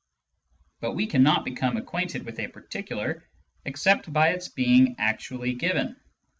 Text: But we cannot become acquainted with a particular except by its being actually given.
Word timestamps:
But 0.79 0.93
we 0.93 1.05
cannot 1.05 1.45
become 1.45 1.77
acquainted 1.77 2.25
with 2.25 2.39
a 2.39 2.47
particular 2.47 3.23
except 3.65 4.11
by 4.11 4.29
its 4.29 4.47
being 4.47 4.95
actually 4.97 5.53
given. 5.53 5.95